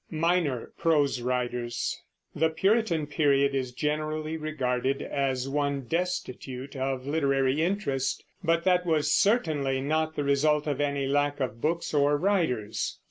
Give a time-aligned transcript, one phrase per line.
[0.09, 2.01] MINOR PROSE WRITERS
[2.33, 9.11] The Puritan Period is generally regarded as one destitute of literary interest; but that was
[9.11, 12.97] certainly not the result of any lack of books or writers.